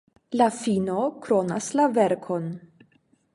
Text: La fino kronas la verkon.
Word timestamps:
La 0.39 0.45
fino 0.53 0.95
kronas 1.27 1.67
la 1.81 1.87
verkon. 1.99 2.49